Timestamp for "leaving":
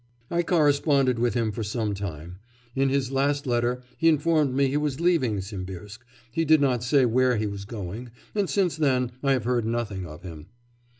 4.99-5.41